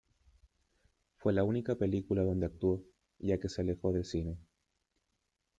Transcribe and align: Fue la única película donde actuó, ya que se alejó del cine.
Fue 1.19 1.31
la 1.31 1.43
única 1.43 1.75
película 1.75 2.23
donde 2.23 2.47
actuó, 2.47 2.83
ya 3.19 3.39
que 3.39 3.49
se 3.49 3.61
alejó 3.61 3.93
del 3.93 4.03
cine. 4.03 4.39